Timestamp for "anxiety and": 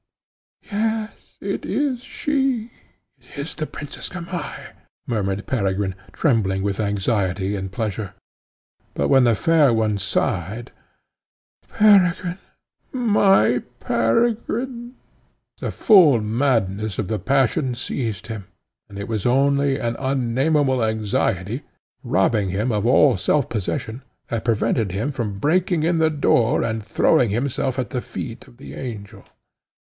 6.79-7.71